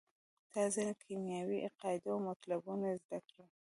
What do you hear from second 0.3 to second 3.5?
تاسې ځینې کیمیاوي قاعدې او مطلبونه زده کړل.